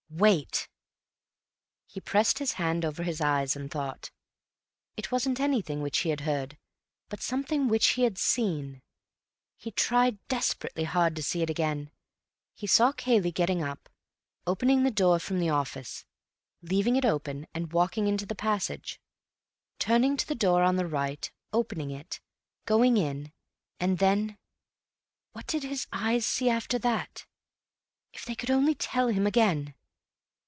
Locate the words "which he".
5.81-6.09, 7.69-8.01